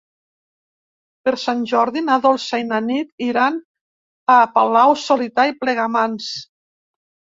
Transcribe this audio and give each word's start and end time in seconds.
Per 1.27 1.33
Sant 1.41 1.59
Jordi 1.71 2.03
na 2.07 2.15
Dolça 2.23 2.61
i 2.61 2.65
na 2.71 2.79
Nit 2.85 3.13
iran 3.27 3.61
a 4.37 4.41
Palau-solità 4.57 5.47
i 5.53 5.59
Plegamans. 5.63 6.33